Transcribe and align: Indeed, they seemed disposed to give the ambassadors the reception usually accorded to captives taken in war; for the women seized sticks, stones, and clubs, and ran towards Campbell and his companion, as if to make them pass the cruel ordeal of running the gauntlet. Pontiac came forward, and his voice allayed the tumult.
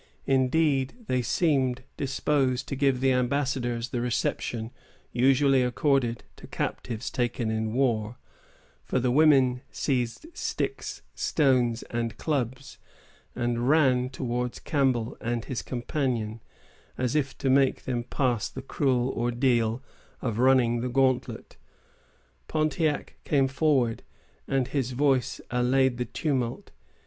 Indeed, 0.25 0.95
they 1.05 1.21
seemed 1.21 1.83
disposed 1.95 2.67
to 2.69 2.75
give 2.75 3.01
the 3.01 3.11
ambassadors 3.11 3.89
the 3.89 4.01
reception 4.01 4.71
usually 5.11 5.61
accorded 5.61 6.23
to 6.37 6.47
captives 6.47 7.11
taken 7.11 7.51
in 7.51 7.71
war; 7.73 8.17
for 8.83 8.99
the 8.99 9.11
women 9.11 9.61
seized 9.69 10.25
sticks, 10.33 11.03
stones, 11.13 11.83
and 11.91 12.17
clubs, 12.17 12.79
and 13.35 13.69
ran 13.69 14.09
towards 14.09 14.57
Campbell 14.57 15.17
and 15.21 15.45
his 15.45 15.61
companion, 15.61 16.41
as 16.97 17.15
if 17.15 17.37
to 17.37 17.51
make 17.51 17.83
them 17.85 18.03
pass 18.03 18.49
the 18.49 18.63
cruel 18.63 19.09
ordeal 19.15 19.83
of 20.19 20.39
running 20.39 20.81
the 20.81 20.89
gauntlet. 20.89 21.57
Pontiac 22.47 23.17
came 23.23 23.47
forward, 23.47 24.01
and 24.47 24.69
his 24.69 24.93
voice 24.93 25.39
allayed 25.51 25.97
the 25.99 26.05
tumult. 26.05 26.71